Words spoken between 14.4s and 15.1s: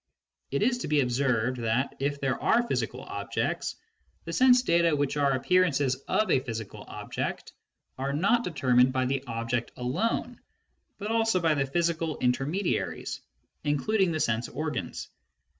organs.